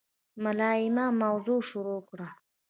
[0.43, 2.27] ملا امام موعظه شروع کړه.